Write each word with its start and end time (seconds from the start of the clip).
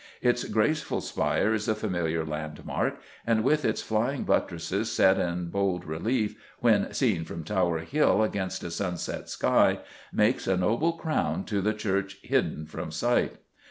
Its 0.23 0.45
graceful 0.45 0.99
spire 0.99 1.53
is 1.53 1.67
a 1.67 1.75
familiar 1.75 2.25
landmark, 2.25 2.97
and, 3.27 3.43
with 3.43 3.63
its 3.63 3.83
flying 3.83 4.23
buttresses 4.23 4.91
set 4.91 5.19
in 5.19 5.49
bold 5.51 5.85
relief 5.85 6.35
when 6.59 6.91
seen 6.91 7.23
from 7.23 7.43
Tower 7.43 7.77
Hill 7.77 8.23
against 8.23 8.63
a 8.63 8.71
sunset 8.71 9.29
sky, 9.29 9.77
makes 10.11 10.47
a 10.47 10.57
noble 10.57 10.93
crown 10.93 11.43
to 11.43 11.61
the 11.61 11.75
church 11.75 12.17
hidden 12.23 12.65
from 12.65 12.89
sight. 12.89 13.35